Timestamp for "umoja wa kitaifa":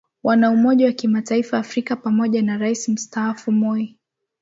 0.51-1.57